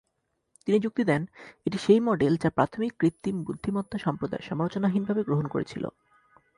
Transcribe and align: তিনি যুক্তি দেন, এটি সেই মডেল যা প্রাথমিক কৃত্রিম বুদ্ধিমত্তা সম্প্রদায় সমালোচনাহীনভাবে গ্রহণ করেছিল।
তিনি 0.67 0.77
যুক্তি 0.79 1.03
দেন, 1.03 1.21
এটি 1.65 1.77
সেই 1.77 1.99
মডেল 1.99 2.33
যা 2.37 2.49
প্রাথমিক 2.49 2.91
কৃত্রিম 2.99 3.35
বুদ্ধিমত্তা 3.43 3.97
সম্প্রদায় 3.97 4.43
সমালোচনাহীনভাবে 4.49 5.21
গ্রহণ 5.23 5.45
করেছিল। 5.47 5.83